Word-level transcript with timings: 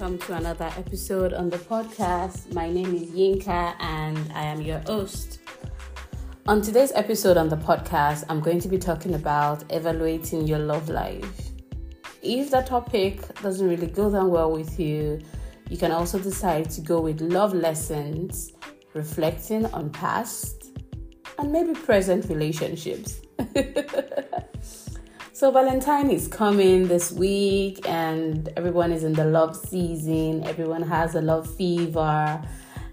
welcome 0.00 0.18
to 0.18 0.32
another 0.32 0.72
episode 0.78 1.34
on 1.34 1.50
the 1.50 1.58
podcast. 1.58 2.54
My 2.54 2.70
name 2.70 2.94
is 2.94 3.10
Yinka 3.10 3.74
and 3.80 4.32
I 4.32 4.44
am 4.44 4.62
your 4.62 4.78
host. 4.78 5.40
On 6.46 6.62
today's 6.62 6.90
episode 6.92 7.36
on 7.36 7.50
the 7.50 7.58
podcast, 7.58 8.24
I'm 8.30 8.40
going 8.40 8.60
to 8.60 8.68
be 8.68 8.78
talking 8.78 9.12
about 9.12 9.62
evaluating 9.68 10.46
your 10.46 10.58
love 10.58 10.88
life. 10.88 11.50
If 12.22 12.50
that 12.50 12.66
topic 12.66 13.20
doesn't 13.42 13.68
really 13.68 13.88
go 13.88 14.10
down 14.10 14.30
well 14.30 14.50
with 14.50 14.80
you, 14.80 15.20
you 15.68 15.76
can 15.76 15.92
also 15.92 16.18
decide 16.18 16.70
to 16.70 16.80
go 16.80 17.02
with 17.02 17.20
love 17.20 17.52
lessons, 17.52 18.54
reflecting 18.94 19.66
on 19.66 19.90
past 19.90 20.78
and 21.38 21.52
maybe 21.52 21.74
present 21.74 22.24
relationships. 22.30 23.20
So 25.40 25.50
Valentine 25.50 26.10
is 26.10 26.28
coming 26.28 26.86
this 26.86 27.10
week 27.10 27.88
and 27.88 28.46
everyone 28.58 28.92
is 28.92 29.04
in 29.04 29.14
the 29.14 29.24
love 29.24 29.56
season. 29.56 30.44
Everyone 30.44 30.82
has 30.82 31.14
a 31.14 31.22
love 31.22 31.48
fever. 31.56 32.42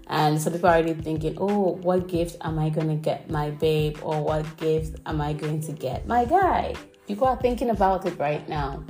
And 0.06 0.40
some 0.40 0.54
people 0.54 0.70
are 0.70 0.76
already 0.76 0.94
thinking, 0.94 1.36
oh, 1.36 1.72
what 1.82 2.08
gift 2.08 2.38
am 2.40 2.58
I 2.58 2.70
going 2.70 2.88
to 2.88 2.94
get 2.94 3.28
my 3.28 3.50
babe? 3.50 3.98
Or 4.00 4.24
what 4.24 4.56
gift 4.56 4.98
am 5.04 5.20
I 5.20 5.34
going 5.34 5.60
to 5.60 5.72
get 5.72 6.06
my 6.06 6.24
guy? 6.24 6.74
People 7.06 7.26
are 7.26 7.36
thinking 7.36 7.68
about 7.68 8.06
it 8.06 8.18
right 8.18 8.48
now. 8.48 8.82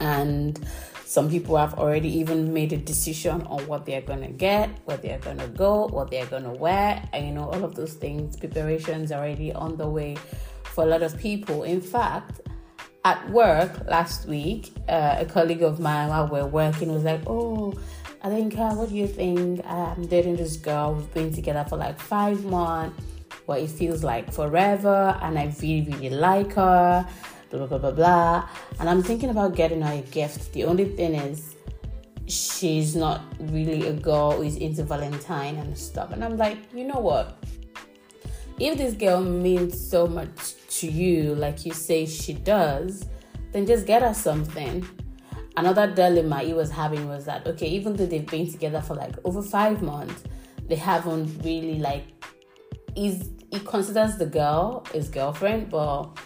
And 0.00 0.58
some 1.04 1.30
people 1.30 1.56
have 1.56 1.74
already 1.74 2.08
even 2.18 2.52
made 2.52 2.72
a 2.72 2.76
decision 2.76 3.42
on 3.42 3.64
what 3.68 3.86
they're 3.86 4.02
going 4.02 4.22
to 4.22 4.32
get, 4.32 4.68
where 4.84 4.96
they're 4.96 5.20
going 5.20 5.38
to 5.38 5.46
go, 5.46 5.86
what 5.86 6.10
they're 6.10 6.26
going 6.26 6.42
to 6.42 6.50
wear. 6.50 7.08
And 7.12 7.24
you 7.24 7.34
know, 7.34 7.44
all 7.50 7.62
of 7.62 7.76
those 7.76 7.92
things, 7.92 8.36
preparations 8.36 9.12
already 9.12 9.52
on 9.52 9.76
the 9.76 9.88
way 9.88 10.16
for 10.64 10.82
a 10.82 10.88
lot 10.88 11.04
of 11.04 11.16
people. 11.16 11.62
In 11.62 11.80
fact, 11.80 12.40
at 13.04 13.28
work 13.30 13.86
last 13.86 14.26
week, 14.26 14.72
uh, 14.88 15.16
a 15.18 15.26
colleague 15.26 15.62
of 15.62 15.78
mine 15.78 16.08
while 16.08 16.26
we're 16.26 16.46
working 16.46 16.92
was 16.92 17.04
like, 17.04 17.20
"Oh, 17.26 17.74
I 18.22 18.28
uh, 18.28 18.74
what 18.74 18.88
do 18.88 18.94
you 18.94 19.06
think? 19.06 19.64
I'm 19.66 20.06
dating 20.06 20.36
this 20.36 20.56
girl. 20.56 20.94
We've 20.94 21.12
been 21.12 21.32
together 21.32 21.64
for 21.68 21.76
like 21.76 22.00
five 22.00 22.44
months, 22.44 22.98
but 23.46 23.60
it 23.60 23.68
feels 23.68 24.02
like 24.02 24.32
forever, 24.32 25.18
and 25.20 25.38
I 25.38 25.52
really, 25.60 25.82
really 25.82 26.10
like 26.10 26.54
her." 26.54 27.06
Blah 27.50 27.66
blah 27.66 27.78
blah 27.78 27.92
blah. 27.92 28.48
And 28.80 28.88
I'm 28.88 29.02
thinking 29.02 29.30
about 29.30 29.54
getting 29.54 29.82
her 29.82 29.92
a 29.92 30.02
gift. 30.10 30.52
The 30.54 30.64
only 30.64 30.86
thing 30.96 31.14
is, 31.14 31.54
she's 32.26 32.96
not 32.96 33.20
really 33.38 33.86
a 33.86 33.92
girl 33.92 34.32
who 34.32 34.42
is 34.42 34.56
into 34.56 34.82
Valentine 34.82 35.56
and 35.56 35.76
stuff. 35.76 36.10
And 36.10 36.24
I'm 36.24 36.36
like, 36.36 36.58
you 36.74 36.84
know 36.84 36.98
what? 36.98 37.43
If 38.58 38.78
this 38.78 38.94
girl 38.94 39.20
means 39.20 39.88
so 39.90 40.06
much 40.06 40.54
to 40.80 40.86
you, 40.86 41.34
like 41.34 41.66
you 41.66 41.72
say 41.72 42.06
she 42.06 42.34
does, 42.34 43.06
then 43.52 43.66
just 43.66 43.86
get 43.86 44.02
her 44.02 44.14
something. 44.14 44.86
Another 45.56 45.92
dilemma 45.92 46.38
he 46.40 46.52
was 46.52 46.70
having 46.70 47.08
was 47.08 47.24
that 47.24 47.46
okay, 47.46 47.68
even 47.68 47.96
though 47.96 48.06
they've 48.06 48.26
been 48.26 48.50
together 48.50 48.80
for 48.80 48.94
like 48.94 49.14
over 49.24 49.42
five 49.42 49.82
months, 49.82 50.22
they 50.68 50.76
haven't 50.76 51.42
really 51.44 51.78
like 51.78 52.04
he's 52.94 53.30
he 53.50 53.60
considers 53.60 54.16
the 54.18 54.26
girl 54.26 54.84
his 54.92 55.08
girlfriend, 55.08 55.70
but 55.70 56.16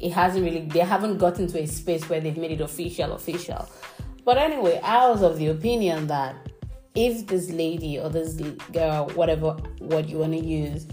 it 0.00 0.12
hasn't 0.12 0.44
really 0.44 0.66
they 0.66 0.80
haven't 0.80 1.18
gotten 1.18 1.46
to 1.46 1.60
a 1.62 1.66
space 1.66 2.08
where 2.08 2.20
they've 2.20 2.36
made 2.36 2.52
it 2.52 2.60
official 2.60 3.12
official. 3.12 3.68
But 4.24 4.38
anyway, 4.38 4.80
I 4.82 5.08
was 5.08 5.22
of 5.22 5.38
the 5.38 5.48
opinion 5.48 6.06
that 6.08 6.36
if 6.94 7.26
this 7.26 7.50
lady 7.50 7.98
or 7.98 8.08
this 8.08 8.34
girl, 8.72 9.10
whatever 9.10 9.52
what 9.78 10.08
you 10.08 10.18
want 10.18 10.32
to 10.32 10.44
use, 10.44 10.86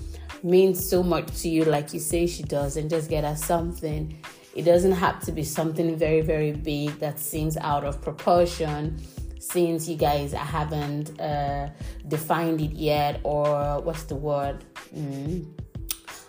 means 0.44 0.88
so 0.88 1.02
much 1.02 1.42
to 1.42 1.50
you, 1.50 1.64
like 1.66 1.94
you 1.94 2.00
say 2.00 2.28
she 2.28 2.44
does, 2.44 2.78
and 2.78 2.90
just 2.90 3.10
get 3.10 3.24
her 3.24 3.36
something. 3.36 4.18
It 4.56 4.64
doesn't 4.64 4.92
have 4.92 5.20
to 5.26 5.32
be 5.32 5.44
something 5.44 5.96
very, 5.96 6.22
very 6.22 6.52
big 6.52 7.00
that 7.00 7.20
seems 7.20 7.58
out 7.58 7.84
of 7.84 8.02
proportion 8.02 9.02
since 9.40 9.90
you 9.90 9.96
guys 9.96 10.32
haven't 10.32 11.20
uh, 11.20 11.70
defined 12.08 12.62
it 12.62 12.72
yet, 12.72 13.20
or 13.24 13.82
what's 13.82 14.04
the 14.04 14.16
word? 14.16 14.64
Mm. 14.96 15.46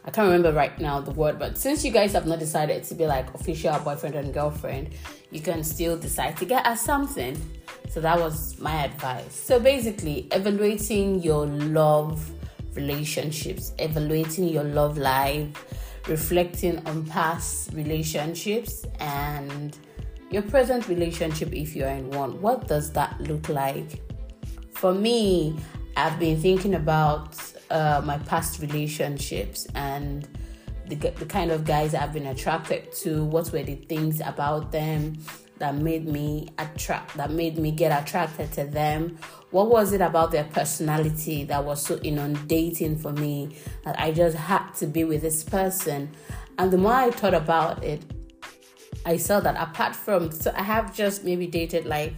I 0.06 0.11
can't 0.11 0.27
remember 0.27 0.53
right 0.53 0.78
now 0.78 1.00
the 1.00 1.12
word, 1.12 1.38
but 1.38 1.56
since 1.56 1.84
you 1.84 1.91
guys 1.91 2.12
have 2.12 2.27
not 2.27 2.38
decided 2.38 2.83
to 2.84 2.94
be 2.94 3.06
like 3.06 3.33
official 3.34 3.78
boyfriend 3.78 4.15
and 4.17 4.34
girlfriend, 4.34 4.91
you 5.31 5.41
can 5.41 5.65
still 5.65 5.97
decide 5.97 6.37
to 6.38 6.44
get 6.44 6.67
us 6.67 6.83
something. 6.83 7.41
So 7.88 8.00
that 8.00 8.19
was 8.19 8.59
my 8.59 8.84
advice. 8.84 9.34
So 9.34 9.59
basically, 9.59 10.28
evaluating 10.33 11.22
your 11.22 11.47
love 11.47 12.31
relationships, 12.77 13.73
evaluating 13.79 14.49
your 14.49 14.65
love 14.65 14.99
life, 14.99 15.49
reflecting 16.09 16.87
on 16.87 17.07
past 17.07 17.73
relationships 17.73 18.85
and 19.01 19.79
your 20.31 20.43
present 20.43 20.89
relationship 20.89 21.53
if 21.53 21.75
you're 21.77 21.89
in 21.89 22.11
one. 22.11 22.41
What 22.41 22.69
does 22.69 22.93
that 22.93 23.21
look 23.21 23.49
like? 23.49 24.03
For 24.73 24.93
me, 24.93 25.57
I've 25.97 26.19
been 26.19 26.41
thinking 26.41 26.75
about 26.75 27.37
uh, 27.71 28.03
my 28.05 28.19
past 28.19 28.61
relationships 28.61 29.67
and 29.75 30.29
the, 30.89 30.97
the 30.97 31.27
kind 31.27 31.51
of 31.51 31.65
guys 31.65 31.95
I've 31.95 32.12
been 32.12 32.27
attracted 32.27 32.93
to, 32.97 33.25
what 33.25 33.51
were 33.53 33.62
the 33.62 33.77
things 33.77 34.21
about 34.21 34.73
them 34.73 35.17
that 35.64 35.75
made 35.76 36.06
me 36.06 36.47
attract 36.58 37.16
that 37.16 37.30
made 37.30 37.56
me 37.56 37.70
get 37.70 37.91
attracted 38.02 38.52
to 38.52 38.64
them? 38.64 39.19
What 39.50 39.70
was 39.70 39.94
it 39.94 40.02
about 40.02 40.30
their 40.30 40.44
personality 40.44 41.44
that 41.44 41.64
was 41.64 41.82
so 41.82 41.97
inundating 42.02 42.98
for 42.98 43.12
me 43.12 43.56
that 43.84 43.98
i 43.98 44.12
just 44.12 44.36
had 44.36 44.75
to 44.75 44.86
be 44.86 45.04
with 45.04 45.22
this 45.22 45.42
person? 45.42 46.10
And 46.58 46.70
the 46.70 46.76
more 46.76 46.92
i 46.92 47.10
thought 47.10 47.32
about 47.32 47.82
it 47.82 48.02
i 49.06 49.16
saw 49.16 49.41
that 49.41 49.56
apart 49.56 49.97
from 49.97 50.30
so 50.30 50.52
i 50.56 50.62
have 50.62 50.94
just 50.94 51.25
maybe 51.25 51.47
dated 51.47 51.84
like 51.86 52.14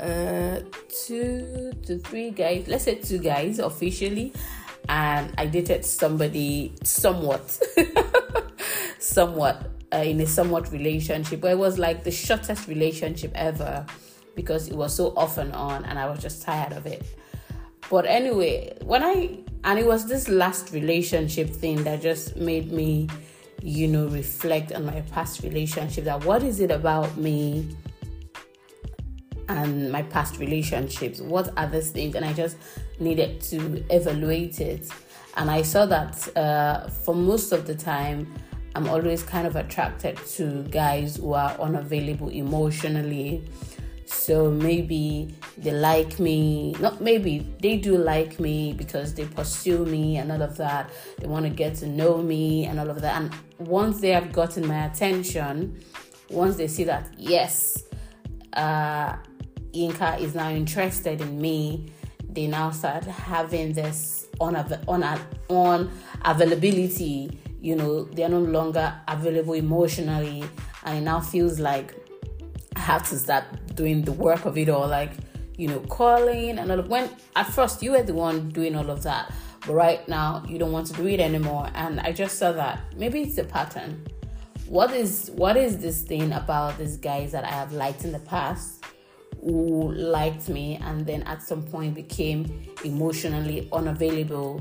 uh 0.00 0.60
two 1.06 1.72
to 1.84 1.98
three 1.98 2.30
guys 2.30 2.66
let's 2.68 2.84
say 2.84 2.94
two 2.96 3.18
guys 3.18 3.58
officially 3.58 4.32
and 4.88 5.34
i 5.38 5.46
dated 5.46 5.84
somebody 5.84 6.74
somewhat 6.84 7.60
somewhat 8.98 9.77
uh, 9.92 9.98
in 9.98 10.20
a 10.20 10.26
somewhat 10.26 10.70
relationship, 10.72 11.40
but 11.40 11.52
it 11.52 11.58
was 11.58 11.78
like 11.78 12.04
the 12.04 12.10
shortest 12.10 12.68
relationship 12.68 13.32
ever 13.34 13.86
because 14.34 14.68
it 14.68 14.74
was 14.74 14.94
so 14.94 15.08
off 15.16 15.38
and 15.38 15.52
on, 15.52 15.84
and 15.84 15.98
I 15.98 16.08
was 16.08 16.20
just 16.20 16.42
tired 16.42 16.72
of 16.72 16.86
it. 16.86 17.04
But 17.90 18.06
anyway, 18.06 18.76
when 18.84 19.02
I 19.02 19.38
and 19.64 19.78
it 19.78 19.86
was 19.86 20.06
this 20.06 20.28
last 20.28 20.72
relationship 20.72 21.50
thing 21.50 21.82
that 21.84 22.00
just 22.00 22.36
made 22.36 22.70
me, 22.70 23.08
you 23.62 23.88
know, 23.88 24.06
reflect 24.08 24.72
on 24.72 24.86
my 24.86 25.00
past 25.12 25.42
relationship. 25.42 26.04
That 26.04 26.24
what 26.24 26.42
is 26.42 26.60
it 26.60 26.70
about 26.70 27.16
me? 27.16 27.76
and 29.48 29.90
my 29.90 30.02
past 30.02 30.38
relationships 30.38 31.20
what 31.20 31.56
are 31.56 31.66
these 31.66 31.90
things 31.90 32.14
and 32.14 32.24
i 32.24 32.32
just 32.32 32.56
needed 33.00 33.40
to 33.40 33.82
evaluate 33.90 34.60
it 34.60 34.88
and 35.36 35.50
i 35.50 35.62
saw 35.62 35.86
that 35.86 36.36
uh, 36.36 36.88
for 36.88 37.14
most 37.14 37.52
of 37.52 37.66
the 37.66 37.74
time 37.74 38.32
I'm 38.78 38.88
always 38.88 39.24
kind 39.24 39.44
of 39.44 39.56
attracted 39.56 40.16
to 40.36 40.62
guys 40.70 41.16
who 41.16 41.32
are 41.32 41.50
unavailable 41.58 42.28
emotionally. 42.28 43.42
So 44.04 44.52
maybe 44.52 45.34
they 45.56 45.72
like 45.72 46.20
me, 46.20 46.76
not 46.78 47.00
maybe, 47.00 47.40
they 47.60 47.78
do 47.78 47.98
like 47.98 48.38
me 48.38 48.74
because 48.74 49.14
they 49.14 49.24
pursue 49.24 49.84
me 49.84 50.18
and 50.18 50.30
all 50.30 50.42
of 50.42 50.56
that. 50.58 50.90
They 51.18 51.26
want 51.26 51.44
to 51.46 51.50
get 51.50 51.74
to 51.78 51.88
know 51.88 52.18
me 52.18 52.66
and 52.66 52.78
all 52.78 52.88
of 52.88 53.00
that. 53.00 53.20
And 53.20 53.34
once 53.58 54.00
they 54.00 54.10
have 54.10 54.32
gotten 54.32 54.64
my 54.64 54.84
attention, 54.84 55.82
once 56.30 56.54
they 56.54 56.68
see 56.68 56.84
that, 56.84 57.12
yes, 57.18 57.82
uh, 58.52 59.16
Yinka 59.72 60.20
is 60.20 60.36
now 60.36 60.50
interested 60.50 61.20
in 61.20 61.40
me, 61.40 61.90
they 62.30 62.46
now 62.46 62.70
start 62.70 63.02
having 63.06 63.72
this 63.72 64.28
on, 64.38 64.54
availability 66.24 67.40
you 67.68 67.76
know 67.76 68.04
they're 68.14 68.30
no 68.30 68.40
longer 68.40 68.94
available 69.06 69.52
emotionally. 69.52 70.42
And 70.84 70.98
it 70.98 71.00
now 71.02 71.20
feels 71.20 71.60
like 71.60 71.94
i 72.76 72.80
have 72.80 73.06
to 73.10 73.18
start 73.18 73.44
doing 73.74 74.02
the 74.02 74.12
work 74.12 74.44
of 74.46 74.56
it 74.56 74.68
all 74.68 74.86
like 74.86 75.12
you 75.56 75.66
know 75.68 75.80
calling 75.80 76.58
and 76.58 76.70
all 76.70 76.78
of 76.78 76.88
when 76.88 77.10
at 77.34 77.46
first 77.46 77.82
you 77.82 77.90
were 77.90 78.02
the 78.02 78.14
one 78.14 78.48
doing 78.50 78.76
all 78.76 78.88
of 78.88 79.02
that 79.02 79.32
but 79.66 79.74
right 79.74 80.08
now 80.08 80.44
you 80.48 80.56
don't 80.58 80.70
want 80.72 80.86
to 80.86 80.94
do 80.94 81.06
it 81.06 81.20
anymore. 81.20 81.68
And 81.74 82.00
i 82.00 82.12
just 82.12 82.38
saw 82.38 82.52
that 82.52 82.80
maybe 82.96 83.22
it's 83.22 83.36
a 83.38 83.44
pattern. 83.44 84.06
What 84.66 84.92
is 84.92 85.30
what 85.34 85.56
is 85.56 85.78
this 85.78 86.02
thing 86.02 86.32
about 86.32 86.78
these 86.78 86.96
guys 86.96 87.32
that 87.32 87.44
i 87.44 87.52
have 87.60 87.72
liked 87.72 88.04
in 88.04 88.12
the 88.12 88.24
past 88.34 88.84
who 89.42 89.92
liked 89.92 90.48
me 90.48 90.66
and 90.82 91.06
then 91.06 91.22
at 91.24 91.42
some 91.42 91.62
point 91.62 91.94
became 91.94 92.40
emotionally 92.84 93.68
unavailable 93.72 94.60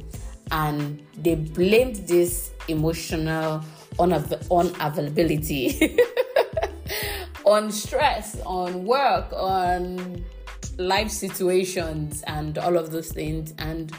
and 0.51 1.05
they 1.17 1.35
blamed 1.35 1.95
this 2.07 2.51
emotional 2.67 3.63
unav- 3.99 4.43
unavailability 4.47 5.99
on 7.45 7.71
stress, 7.71 8.39
on 8.45 8.85
work, 8.85 9.31
on 9.33 10.23
life 10.77 11.09
situations, 11.09 12.23
and 12.23 12.57
all 12.57 12.77
of 12.77 12.91
those 12.91 13.11
things. 13.11 13.53
And 13.57 13.91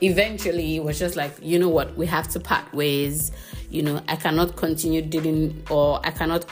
eventually, 0.00 0.76
it 0.76 0.84
was 0.84 0.98
just 0.98 1.16
like, 1.16 1.32
you 1.42 1.58
know 1.58 1.68
what, 1.68 1.96
we 1.96 2.06
have 2.06 2.28
to 2.28 2.40
part 2.40 2.72
ways. 2.72 3.32
You 3.70 3.82
know, 3.82 4.02
I 4.08 4.16
cannot 4.16 4.56
continue 4.56 5.02
dealing, 5.02 5.62
or 5.70 6.00
I 6.04 6.10
cannot 6.10 6.46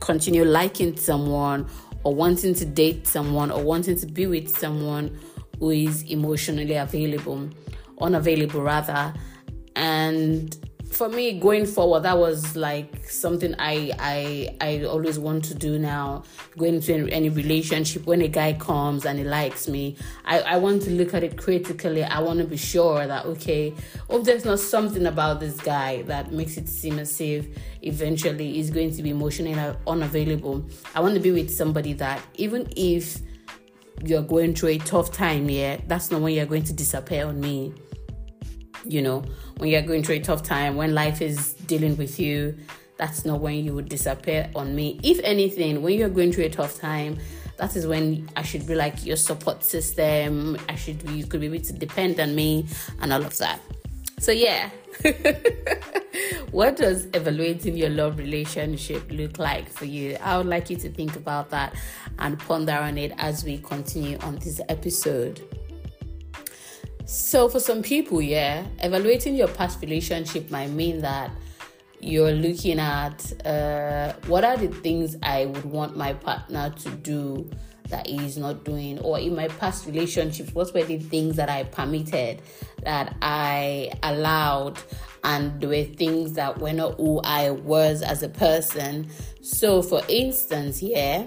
continue 0.00 0.44
liking 0.44 0.96
someone 0.96 1.68
or 2.04 2.14
wanting 2.14 2.54
to 2.54 2.64
date 2.64 3.06
someone 3.06 3.50
or 3.50 3.62
wanting 3.62 3.96
to 3.96 4.06
be 4.06 4.26
with 4.26 4.56
someone 4.56 5.18
who 5.58 5.70
is 5.70 6.02
emotionally 6.04 6.74
available, 6.74 7.48
unavailable 8.00 8.62
rather. 8.62 9.12
And 9.76 10.56
for 10.94 11.08
me 11.08 11.40
going 11.40 11.66
forward 11.66 12.04
that 12.04 12.16
was 12.16 12.54
like 12.54 13.08
something 13.08 13.52
i 13.58 13.90
i 13.98 14.56
i 14.60 14.84
always 14.84 15.18
want 15.18 15.44
to 15.44 15.52
do 15.52 15.76
now 15.76 16.22
going 16.56 16.76
into 16.76 16.94
any, 16.94 17.12
any 17.12 17.28
relationship 17.28 18.06
when 18.06 18.22
a 18.22 18.28
guy 18.28 18.52
comes 18.52 19.04
and 19.04 19.18
he 19.18 19.24
likes 19.24 19.66
me 19.66 19.96
i 20.24 20.38
i 20.42 20.56
want 20.56 20.80
to 20.80 20.90
look 20.90 21.12
at 21.12 21.24
it 21.24 21.36
critically 21.36 22.04
i 22.04 22.20
want 22.20 22.38
to 22.38 22.44
be 22.44 22.56
sure 22.56 23.08
that 23.08 23.26
okay 23.26 23.74
if 24.08 24.24
there's 24.24 24.44
not 24.44 24.60
something 24.60 25.06
about 25.06 25.40
this 25.40 25.56
guy 25.62 26.02
that 26.02 26.30
makes 26.30 26.56
it 26.56 26.68
seem 26.68 27.00
as 27.00 27.20
if 27.20 27.44
eventually 27.82 28.52
he's 28.52 28.70
going 28.70 28.94
to 28.94 29.02
be 29.02 29.10
emotionally 29.10 29.74
unavailable 29.88 30.64
i 30.94 31.00
want 31.00 31.12
to 31.12 31.20
be 31.20 31.32
with 31.32 31.50
somebody 31.50 31.92
that 31.92 32.22
even 32.36 32.68
if 32.76 33.18
you're 34.02 34.22
going 34.22 34.54
through 34.54 34.70
a 34.70 34.78
tough 34.78 35.12
time 35.12 35.48
yeah 35.48 35.76
that's 35.86 36.10
not 36.10 36.20
when 36.20 36.34
you're 36.34 36.46
going 36.46 36.64
to 36.64 36.72
disappear 36.72 37.26
on 37.26 37.40
me 37.40 37.72
you 38.86 39.02
know, 39.02 39.24
when 39.58 39.70
you're 39.70 39.82
going 39.82 40.02
through 40.02 40.16
a 40.16 40.20
tough 40.20 40.42
time, 40.42 40.76
when 40.76 40.94
life 40.94 41.22
is 41.22 41.54
dealing 41.54 41.96
with 41.96 42.18
you, 42.18 42.56
that's 42.96 43.24
not 43.24 43.40
when 43.40 43.64
you 43.64 43.74
would 43.74 43.88
disappear 43.88 44.50
on 44.54 44.74
me. 44.74 45.00
If 45.02 45.20
anything, 45.24 45.82
when 45.82 45.98
you're 45.98 46.08
going 46.08 46.32
through 46.32 46.44
a 46.44 46.50
tough 46.50 46.78
time, 46.78 47.18
that 47.56 47.76
is 47.76 47.86
when 47.86 48.28
I 48.36 48.42
should 48.42 48.66
be 48.66 48.74
like 48.74 49.04
your 49.04 49.16
support 49.16 49.64
system. 49.64 50.58
I 50.68 50.74
should 50.74 51.04
be, 51.04 51.14
you 51.14 51.26
could 51.26 51.40
be 51.40 51.46
able 51.46 51.60
to 51.64 51.72
depend 51.72 52.20
on 52.20 52.34
me 52.34 52.66
and 53.00 53.12
all 53.12 53.24
of 53.24 53.36
that. 53.38 53.60
So, 54.18 54.32
yeah. 54.32 54.70
what 56.54 56.76
does 56.76 57.06
evaluating 57.14 57.76
your 57.76 57.90
love 57.90 58.16
relationship 58.16 59.02
look 59.10 59.40
like 59.40 59.68
for 59.68 59.86
you? 59.86 60.16
I 60.22 60.38
would 60.38 60.46
like 60.46 60.70
you 60.70 60.76
to 60.76 60.88
think 60.88 61.16
about 61.16 61.50
that 61.50 61.74
and 62.20 62.38
ponder 62.38 62.74
on 62.74 62.96
it 62.96 63.12
as 63.18 63.44
we 63.44 63.58
continue 63.58 64.18
on 64.18 64.36
this 64.36 64.60
episode. 64.68 65.42
So, 67.06 67.48
for 67.48 67.58
some 67.58 67.82
people, 67.82 68.22
yeah, 68.22 68.64
evaluating 68.78 69.34
your 69.34 69.48
past 69.48 69.80
relationship 69.82 70.48
might 70.48 70.70
mean 70.70 71.00
that 71.00 71.32
you're 71.98 72.30
looking 72.30 72.78
at 72.78 73.32
uh, 73.44 74.12
what 74.28 74.44
are 74.44 74.56
the 74.56 74.68
things 74.68 75.16
I 75.24 75.46
would 75.46 75.64
want 75.64 75.96
my 75.96 76.12
partner 76.12 76.70
to 76.70 76.90
do 76.90 77.50
that 77.88 78.06
he's 78.06 78.36
not 78.36 78.64
doing, 78.64 78.98
or 79.00 79.18
in 79.18 79.36
my 79.36 79.48
past 79.48 79.86
relationships, 79.86 80.54
what 80.54 80.72
were 80.74 80.84
the 80.84 80.98
things 80.98 81.36
that 81.36 81.48
I 81.48 81.64
permitted, 81.64 82.40
that 82.82 83.14
I 83.22 83.92
allowed, 84.02 84.78
and 85.22 85.60
there 85.60 85.68
were 85.68 85.84
things 85.84 86.32
that 86.34 86.58
were 86.58 86.72
not 86.72 86.96
who 86.96 87.20
I 87.20 87.50
was 87.50 88.02
as 88.02 88.22
a 88.22 88.28
person. 88.28 89.08
So, 89.42 89.82
for 89.82 90.02
instance, 90.08 90.82
yeah 90.82 91.26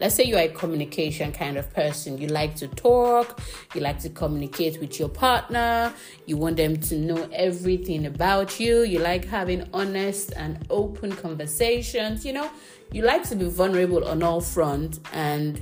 let's 0.00 0.14
say 0.14 0.24
you're 0.24 0.38
a 0.38 0.48
communication 0.48 1.32
kind 1.32 1.56
of 1.56 1.72
person. 1.74 2.18
You 2.18 2.28
like 2.28 2.54
to 2.56 2.68
talk 2.68 3.40
you 3.74 3.80
like 3.80 3.98
to 4.00 4.08
communicate 4.08 4.80
with 4.80 4.98
your 4.98 5.08
partner 5.08 5.92
you 6.26 6.36
want 6.36 6.56
them 6.56 6.76
to 6.76 6.96
know 6.96 7.28
everything 7.32 8.06
about 8.06 8.58
you 8.60 8.82
you 8.82 8.98
like 8.98 9.24
having 9.24 9.68
honest 9.72 10.32
and 10.36 10.64
open 10.70 11.12
conversations 11.12 12.24
you 12.24 12.32
know? 12.32 12.50
You 12.92 13.02
like 13.02 13.28
to 13.28 13.36
be 13.36 13.46
vulnerable 13.46 14.06
on 14.06 14.22
all 14.22 14.40
fronts 14.40 15.00
and 15.12 15.60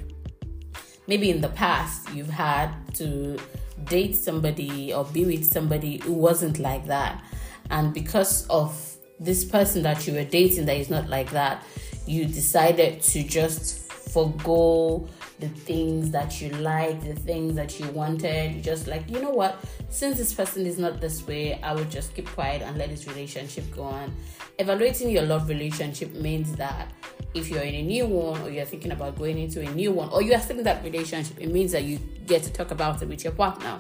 maybe 1.06 1.30
in 1.30 1.40
the 1.40 1.48
past 1.48 2.08
you've 2.14 2.30
had 2.30 2.72
to 2.94 3.38
date 3.84 4.16
somebody 4.16 4.92
or 4.92 5.04
be 5.04 5.24
with 5.24 5.44
somebody 5.44 5.98
who 5.98 6.12
wasn't 6.12 6.58
like 6.58 6.86
that. 6.86 7.22
And 7.70 7.92
because 7.92 8.46
of 8.48 8.96
this 9.18 9.44
person 9.44 9.82
that 9.82 10.06
you 10.06 10.14
were 10.14 10.24
dating 10.24 10.66
that 10.66 10.76
is 10.76 10.90
not 10.90 11.08
like 11.08 11.30
that 11.30 11.64
you 12.06 12.26
decided 12.26 13.02
to 13.02 13.22
just 13.22 13.85
forego 14.10 15.08
the 15.38 15.48
things 15.48 16.10
that 16.10 16.40
you 16.40 16.50
like, 16.50 17.00
the 17.02 17.14
things 17.14 17.54
that 17.54 17.78
you 17.78 17.86
wanted. 17.90 18.54
You 18.54 18.62
just 18.62 18.86
like, 18.86 19.08
you 19.10 19.20
know 19.20 19.30
what? 19.30 19.58
Since 19.90 20.18
this 20.18 20.32
person 20.32 20.66
is 20.66 20.78
not 20.78 21.00
this 21.00 21.26
way, 21.26 21.60
I 21.62 21.74
would 21.74 21.90
just 21.90 22.14
keep 22.14 22.28
quiet 22.28 22.62
and 22.62 22.78
let 22.78 22.90
this 22.90 23.06
relationship 23.06 23.64
go 23.74 23.82
on. 23.82 24.14
Evaluating 24.58 25.10
your 25.10 25.24
love 25.24 25.48
relationship 25.48 26.14
means 26.14 26.54
that 26.56 26.90
if 27.34 27.50
you're 27.50 27.62
in 27.62 27.74
a 27.74 27.82
new 27.82 28.06
one 28.06 28.40
or 28.42 28.50
you're 28.50 28.64
thinking 28.64 28.92
about 28.92 29.18
going 29.18 29.38
into 29.38 29.60
a 29.60 29.70
new 29.72 29.92
one 29.92 30.08
or 30.10 30.22
you 30.22 30.32
are 30.32 30.40
still 30.40 30.58
in 30.58 30.64
that 30.64 30.82
relationship, 30.82 31.38
it 31.40 31.52
means 31.52 31.72
that 31.72 31.84
you 31.84 31.98
get 32.26 32.42
to 32.42 32.52
talk 32.52 32.70
about 32.70 33.02
it 33.02 33.08
with 33.08 33.24
your 33.24 33.32
partner 33.34 33.78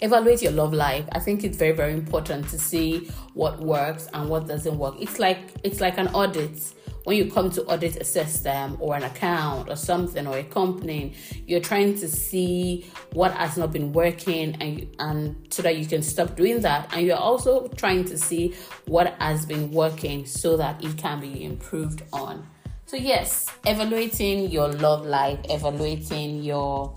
evaluate 0.00 0.42
your 0.42 0.52
love 0.52 0.74
life 0.74 1.06
i 1.12 1.18
think 1.18 1.44
it's 1.44 1.56
very 1.56 1.72
very 1.72 1.92
important 1.92 2.46
to 2.48 2.58
see 2.58 3.10
what 3.32 3.58
works 3.60 4.06
and 4.12 4.28
what 4.28 4.46
doesn't 4.46 4.76
work 4.76 4.94
it's 4.98 5.18
like 5.18 5.38
it's 5.62 5.80
like 5.80 5.96
an 5.98 6.08
audit 6.08 6.74
when 7.04 7.16
you 7.18 7.30
come 7.30 7.50
to 7.50 7.62
audit 7.64 7.96
a 7.96 8.04
system 8.04 8.76
or 8.80 8.96
an 8.96 9.04
account 9.04 9.68
or 9.68 9.76
something 9.76 10.26
or 10.26 10.38
a 10.38 10.44
company, 10.44 11.14
you're 11.46 11.60
trying 11.60 11.94
to 11.98 12.08
see 12.08 12.86
what 13.12 13.32
has 13.32 13.56
not 13.56 13.72
been 13.72 13.92
working 13.92 14.56
and 14.60 14.86
and 14.98 15.36
so 15.50 15.62
that 15.62 15.76
you 15.76 15.86
can 15.86 16.02
stop 16.02 16.34
doing 16.34 16.60
that. 16.62 16.92
And 16.94 17.06
you're 17.06 17.16
also 17.16 17.68
trying 17.68 18.04
to 18.06 18.18
see 18.18 18.54
what 18.86 19.14
has 19.20 19.46
been 19.46 19.70
working 19.70 20.26
so 20.26 20.56
that 20.56 20.82
it 20.82 20.96
can 20.96 21.20
be 21.20 21.44
improved 21.44 22.02
on. 22.12 22.46
So 22.86 22.96
yes, 22.96 23.50
evaluating 23.66 24.50
your 24.50 24.68
love 24.68 25.04
life, 25.04 25.40
evaluating 25.44 26.42
your 26.42 26.94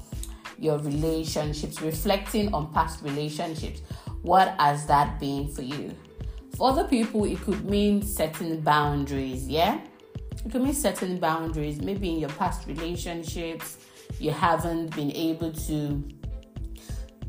your 0.58 0.80
relationships, 0.80 1.82
reflecting 1.82 2.54
on 2.54 2.74
past 2.74 3.04
relationships. 3.04 3.82
What 4.22 4.56
has 4.60 4.86
that 4.88 5.20
been 5.20 5.50
for 5.50 5.62
you? 5.62 5.94
For 6.56 6.72
other 6.72 6.86
people, 6.86 7.26
it 7.26 7.40
could 7.42 7.70
mean 7.70 8.02
setting 8.02 8.62
boundaries, 8.62 9.48
yeah? 9.48 9.80
It 10.46 10.52
could 10.52 10.62
mean 10.62 10.74
setting 10.74 11.18
boundaries. 11.20 11.82
Maybe 11.82 12.10
in 12.10 12.20
your 12.20 12.30
past 12.30 12.68
relationships, 12.68 13.78
you 14.20 14.32
haven't 14.32 14.96
been 14.96 15.12
able 15.12 15.52
to 15.52 16.04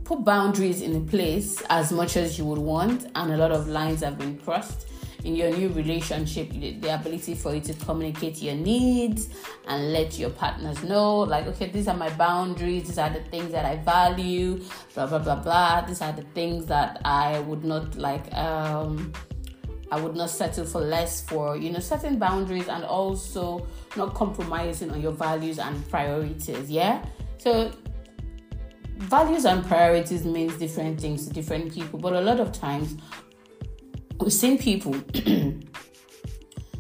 put 0.05 0.25
boundaries 0.25 0.81
in 0.81 1.07
place 1.07 1.63
as 1.69 1.93
much 1.93 2.17
as 2.17 2.39
you 2.39 2.45
would 2.47 2.59
want, 2.59 3.07
and 3.15 3.33
a 3.33 3.37
lot 3.37 3.53
of 3.53 3.69
lines 3.69 4.01
have 4.03 4.19
been 4.19 4.39
crossed. 4.39 4.87
In 5.25 5.35
your 5.35 5.51
new 5.51 5.69
relationship, 5.71 6.49
the 6.53 6.95
ability 6.95 7.35
for 7.35 7.53
you 7.53 7.61
to 7.63 7.75
communicate 7.75 8.41
your 8.41 8.55
needs 8.55 9.29
and 9.67 9.93
let 9.93 10.17
your 10.17 10.31
partners 10.31 10.83
know, 10.85 11.19
like, 11.19 11.47
okay, 11.49 11.69
these 11.69 11.89
are 11.89 11.97
my 11.97 12.09
boundaries, 12.11 12.87
these 12.87 12.99
are 12.99 13.11
the 13.11 13.21
things 13.25 13.51
that 13.51 13.65
I 13.65 13.77
value, 13.77 14.63
blah 14.95 15.07
blah 15.07 15.19
blah 15.19 15.35
blah. 15.35 15.81
These 15.83 16.03
are 16.03 16.13
the 16.13 16.23
things 16.35 16.67
that 16.67 17.01
I 17.05 17.41
would 17.41 17.65
not 17.65 17.97
like 17.97 18.33
um 18.33 19.13
I 19.91 20.01
would 20.01 20.15
not 20.15 20.31
settle 20.31 20.65
for 20.65 20.81
less 20.81 21.23
for, 21.23 21.57
you 21.57 21.71
know, 21.71 21.79
setting 21.79 22.19
boundaries 22.19 22.69
and 22.69 22.85
also 22.85 23.67
not 23.97 24.15
compromising 24.15 24.91
on 24.91 25.01
your 25.01 25.13
values 25.13 25.59
and 25.59 25.89
priorities. 25.89 26.71
Yeah. 26.71 27.05
So 27.39 27.73
values 28.97 29.45
and 29.45 29.65
priorities 29.65 30.25
means 30.25 30.57
different 30.57 31.01
things 31.01 31.27
to 31.27 31.33
different 31.33 31.73
people, 31.73 31.99
but 31.99 32.13
a 32.13 32.21
lot 32.21 32.41
of 32.41 32.53
times 32.53 32.97
we've 34.21 34.33
seen 34.33 34.59
people 34.59 34.95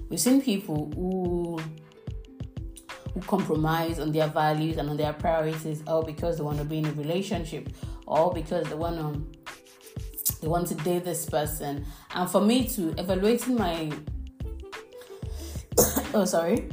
we've 0.09 0.21
seen 0.21 0.43
people 0.43 0.91
who 0.95 1.59
who 3.15 3.21
compromise 3.21 3.99
on 3.99 4.13
their 4.13 4.29
values 4.29 4.77
and 4.77 4.91
on 4.91 4.97
their 4.97 5.13
priorities 5.13 5.83
all 5.87 6.03
because 6.03 6.37
they 6.37 6.43
want 6.43 6.59
to 6.59 6.65
be 6.65 6.79
in 6.79 6.87
a 6.87 6.93
relationship 6.93 7.69
or 8.07 8.33
because 8.33 8.69
they 8.69 8.75
want 8.75 8.97
to 8.97 9.41
they 10.41 10.49
want 10.49 10.67
to 10.69 10.75
date 10.77 11.05
this 11.05 11.27
person. 11.27 11.85
And 12.15 12.31
for 12.31 12.41
me 12.41 12.67
to 12.69 12.95
evaluating 12.99 13.57
my 13.57 13.93
oh 16.15 16.25
sorry. 16.25 16.69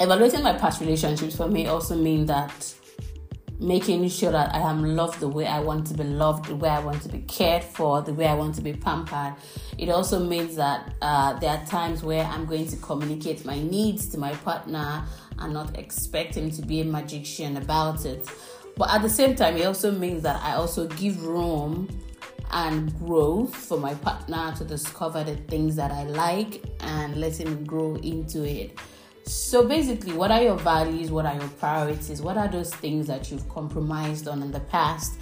Evaluating 0.00 0.42
my 0.42 0.52
past 0.52 0.80
relationships 0.80 1.36
for 1.36 1.48
me 1.48 1.66
also 1.66 1.96
mean 1.96 2.26
that 2.26 2.74
making 3.60 4.08
sure 4.08 4.30
that 4.30 4.54
I 4.54 4.60
am 4.60 4.84
loved 4.84 5.20
the 5.20 5.28
way 5.28 5.46
I 5.46 5.58
want 5.58 5.86
to 5.88 5.94
be 5.94 6.04
loved, 6.04 6.46
the 6.46 6.56
way 6.56 6.68
I 6.68 6.78
want 6.80 7.02
to 7.02 7.08
be 7.08 7.20
cared 7.22 7.64
for, 7.64 8.02
the 8.02 8.12
way 8.12 8.26
I 8.26 8.34
want 8.34 8.54
to 8.56 8.60
be 8.60 8.72
pampered. 8.72 9.34
It 9.76 9.88
also 9.88 10.24
means 10.24 10.54
that 10.56 10.94
uh, 11.02 11.38
there 11.40 11.50
are 11.50 11.66
times 11.66 12.02
where 12.02 12.24
I'm 12.24 12.46
going 12.46 12.68
to 12.68 12.76
communicate 12.76 13.44
my 13.44 13.60
needs 13.60 14.08
to 14.10 14.18
my 14.18 14.32
partner 14.32 15.04
and 15.38 15.52
not 15.52 15.76
expect 15.76 16.36
him 16.36 16.50
to 16.52 16.62
be 16.62 16.80
a 16.80 16.84
magician 16.84 17.56
about 17.56 18.04
it. 18.04 18.28
But 18.76 18.90
at 18.90 19.02
the 19.02 19.10
same 19.10 19.34
time, 19.34 19.56
it 19.56 19.66
also 19.66 19.90
means 19.90 20.22
that 20.22 20.40
I 20.42 20.54
also 20.54 20.86
give 20.86 21.24
room 21.24 21.88
and 22.50 22.96
growth 22.98 23.54
for 23.54 23.78
my 23.78 23.94
partner 23.94 24.54
to 24.56 24.64
discover 24.64 25.24
the 25.24 25.36
things 25.36 25.76
that 25.76 25.90
I 25.90 26.04
like 26.04 26.64
and 26.80 27.16
let 27.16 27.38
him 27.38 27.64
grow 27.64 27.96
into 27.96 28.44
it. 28.44 28.78
So 29.24 29.68
basically, 29.68 30.14
what 30.14 30.30
are 30.30 30.40
your 30.40 30.56
values? 30.56 31.10
What 31.10 31.26
are 31.26 31.34
your 31.34 31.48
priorities? 31.48 32.22
What 32.22 32.38
are 32.38 32.48
those 32.48 32.74
things 32.74 33.06
that 33.08 33.30
you've 33.30 33.46
compromised 33.50 34.26
on 34.26 34.42
in 34.42 34.50
the 34.50 34.60
past? 34.60 35.18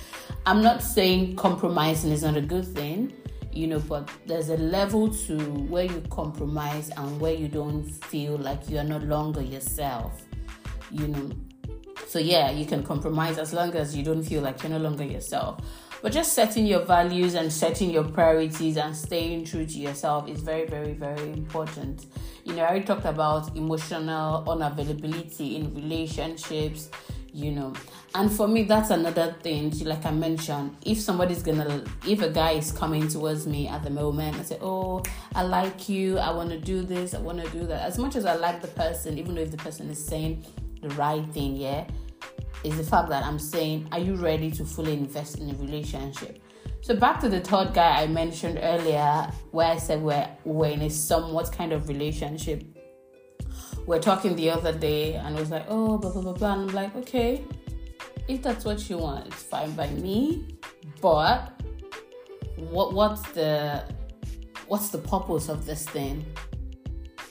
I'm 0.46 0.62
not 0.62 0.80
saying 0.80 1.34
compromising 1.34 2.12
is 2.12 2.22
not 2.22 2.36
a 2.36 2.40
good 2.40 2.64
thing, 2.64 3.12
you 3.52 3.66
know, 3.66 3.80
but 3.80 4.08
there's 4.26 4.50
a 4.50 4.56
level 4.58 5.08
to 5.08 5.36
where 5.68 5.86
you 5.86 6.02
compromise 6.08 6.90
and 6.96 7.20
where 7.20 7.34
you 7.34 7.48
don't 7.48 7.82
feel 7.82 8.36
like 8.38 8.70
you 8.70 8.78
are 8.78 8.84
no 8.84 8.98
longer 8.98 9.42
yourself, 9.42 10.24
you 10.92 11.08
know. 11.08 11.30
So, 12.06 12.20
yeah, 12.20 12.52
you 12.52 12.64
can 12.64 12.84
compromise 12.84 13.38
as 13.38 13.52
long 13.52 13.74
as 13.74 13.96
you 13.96 14.04
don't 14.04 14.22
feel 14.22 14.40
like 14.40 14.62
you're 14.62 14.70
no 14.70 14.78
longer 14.78 15.04
yourself. 15.04 15.58
But 16.02 16.12
just 16.12 16.34
setting 16.34 16.66
your 16.66 16.84
values 16.84 17.34
and 17.34 17.52
setting 17.52 17.90
your 17.90 18.04
priorities 18.04 18.76
and 18.76 18.94
staying 18.94 19.44
true 19.44 19.66
to 19.66 19.78
yourself 19.78 20.28
is 20.28 20.40
very, 20.40 20.66
very, 20.66 20.92
very 20.92 21.32
important. 21.32 22.06
You 22.44 22.54
know, 22.54 22.62
I 22.62 22.68
already 22.68 22.84
talked 22.84 23.06
about 23.06 23.56
emotional 23.56 24.44
unavailability 24.46 25.56
in 25.56 25.74
relationships, 25.74 26.90
you 27.32 27.50
know. 27.50 27.72
And 28.14 28.30
for 28.30 28.46
me, 28.46 28.62
that's 28.62 28.90
another 28.90 29.34
thing. 29.42 29.72
Like 29.84 30.06
I 30.06 30.10
mentioned, 30.10 30.76
if 30.84 31.00
somebody's 31.00 31.42
gonna, 31.42 31.84
if 32.06 32.22
a 32.22 32.30
guy 32.30 32.52
is 32.52 32.72
coming 32.72 33.08
towards 33.08 33.46
me 33.46 33.68
at 33.68 33.82
the 33.82 33.90
moment 33.90 34.36
and 34.36 34.46
say, 34.46 34.58
"Oh, 34.62 35.02
I 35.34 35.42
like 35.42 35.88
you. 35.88 36.18
I 36.18 36.30
want 36.30 36.50
to 36.50 36.58
do 36.58 36.82
this. 36.82 37.14
I 37.14 37.18
want 37.18 37.44
to 37.44 37.50
do 37.50 37.66
that." 37.66 37.82
As 37.82 37.98
much 37.98 38.16
as 38.16 38.24
I 38.24 38.36
like 38.36 38.62
the 38.62 38.68
person, 38.68 39.18
even 39.18 39.34
though 39.34 39.42
if 39.42 39.50
the 39.50 39.58
person 39.58 39.90
is 39.90 40.02
saying 40.02 40.46
the 40.80 40.88
right 40.90 41.26
thing, 41.34 41.56
yeah, 41.56 41.84
is 42.66 42.76
the 42.76 42.82
fact 42.82 43.08
that 43.10 43.24
I'm 43.24 43.38
saying, 43.38 43.86
are 43.92 44.00
you 44.00 44.16
ready 44.16 44.50
to 44.50 44.64
fully 44.64 44.94
invest 44.94 45.38
in 45.38 45.48
a 45.50 45.54
relationship? 45.54 46.42
So 46.80 46.96
back 46.96 47.20
to 47.20 47.28
the 47.28 47.38
third 47.38 47.72
guy 47.72 48.02
I 48.02 48.08
mentioned 48.08 48.58
earlier, 48.60 49.30
where 49.52 49.68
I 49.68 49.76
said 49.76 50.02
we're, 50.02 50.28
we're 50.44 50.72
in 50.72 50.82
a 50.82 50.90
somewhat 50.90 51.52
kind 51.52 51.72
of 51.72 51.88
relationship. 51.88 52.64
We're 53.86 54.00
talking 54.00 54.34
the 54.34 54.50
other 54.50 54.72
day, 54.72 55.14
and 55.14 55.36
it 55.36 55.38
was 55.38 55.50
like, 55.50 55.66
oh, 55.68 55.96
blah 55.96 56.10
blah 56.10 56.22
blah 56.22 56.32
blah. 56.32 56.52
And 56.54 56.70
I'm 56.70 56.74
like, 56.74 56.96
okay, 56.96 57.44
if 58.26 58.42
that's 58.42 58.64
what 58.64 58.90
you 58.90 58.98
want, 58.98 59.28
it's 59.28 59.44
fine 59.44 59.70
by 59.76 59.88
me. 59.90 60.58
But 61.00 61.62
what 62.56 62.94
what's 62.94 63.22
the 63.30 63.84
what's 64.66 64.88
the 64.88 64.98
purpose 64.98 65.48
of 65.48 65.66
this 65.66 65.88
thing? 65.88 66.26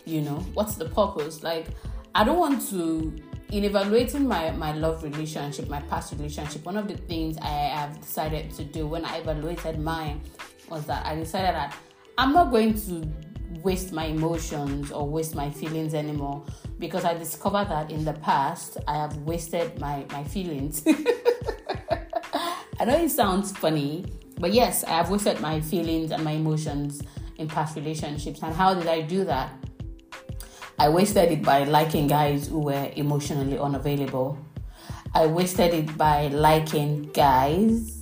You 0.06 0.22
know, 0.22 0.40
what's 0.54 0.76
the 0.76 0.86
purpose? 0.86 1.44
Like, 1.44 1.68
I 2.14 2.24
don't 2.24 2.40
want 2.40 2.66
to 2.70 3.14
in 3.52 3.64
evaluating 3.64 4.28
my, 4.28 4.52
my 4.52 4.74
love 4.74 5.04
relationship, 5.04 5.68
my 5.70 5.82
past 5.82 6.14
relationship, 6.14 6.66
one 6.66 6.78
of 6.78 6.88
the 6.88 6.98
things 6.98 7.38
I 7.42 7.48
have 7.48 8.00
decided 8.02 8.52
to 8.52 8.64
do 8.64 8.88
when 8.88 9.06
I 9.06 9.18
evaluated 9.18 9.80
mine 9.80 10.22
was 10.70 10.86
that 10.86 11.06
I 11.06 11.16
decided 11.16 11.54
that 11.56 11.76
I'm 12.18 12.34
not 12.34 12.52
going 12.52 12.74
to 12.82 13.08
waste 13.62 13.94
my 13.94 14.06
emotions 14.06 14.92
or 14.92 15.08
waste 15.08 15.36
my 15.36 15.50
feelings 15.50 15.94
anymore 15.94 16.44
because 16.80 17.06
I 17.06 17.14
discovered 17.14 17.70
that 17.70 17.92
in 17.92 18.04
the 18.04 18.14
past 18.14 18.78
I 18.88 18.96
have 18.96 19.18
wasted 19.18 19.80
my, 19.80 20.06
my 20.12 20.24
feelings. 20.24 20.84
I 22.80 22.86
know 22.86 22.98
it 22.98 23.10
sounds 23.10 23.52
funny, 23.58 24.06
but 24.40 24.54
yes, 24.54 24.84
I 24.84 24.92
have 24.92 25.10
wasted 25.10 25.40
my 25.40 25.62
feelings 25.62 26.12
and 26.12 26.24
my 26.24 26.32
emotions 26.32 27.02
in 27.38 27.48
past 27.48 27.76
relationships. 27.76 28.42
And 28.42 28.54
how 28.54 28.74
did 28.74 28.88
I 28.88 29.02
do 29.02 29.24
that? 29.26 29.52
I 30.78 30.90
wasted 30.90 31.32
it 31.32 31.42
by 31.42 31.64
liking 31.64 32.08
guys 32.08 32.48
who 32.48 32.60
were 32.60 32.92
emotionally 32.96 33.58
unavailable. 33.58 34.38
I 35.14 35.26
wasted 35.26 35.74
it 35.74 35.98
by 35.98 36.28
liking 36.28 37.04
guys 37.14 37.98